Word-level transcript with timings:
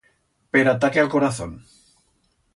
Per 0.55 0.63
ataque 0.71 1.03
a'l 1.03 1.11
corazón. 1.17 1.55